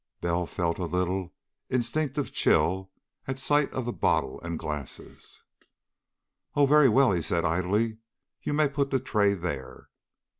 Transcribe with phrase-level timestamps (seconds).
[0.19, 1.35] Bell felt a little
[1.69, 2.89] instinctive chill
[3.27, 5.43] at sight of the bottle and glasses.
[6.55, 7.99] "Oh, very well," he said idly.
[8.41, 9.89] "You may put the tray there."